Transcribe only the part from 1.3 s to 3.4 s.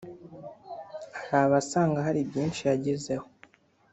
abasanga hari byinshi yagezeho